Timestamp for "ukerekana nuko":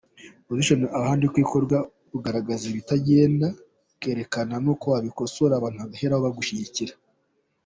3.93-4.87